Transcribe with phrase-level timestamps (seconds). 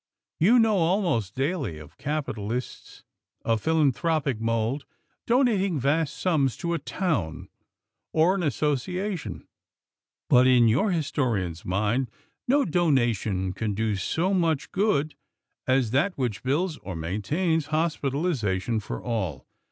[0.39, 3.03] You know, almost daily, of capitalists
[3.45, 4.85] of philanthropic mold,
[5.27, 7.49] donating vast sums to a town
[8.11, 9.47] or an association;
[10.27, 12.09] but, in your historian's mind,
[12.47, 15.13] no donation can do so much good
[15.67, 19.45] as that which builds, or maintains hospitalization for all.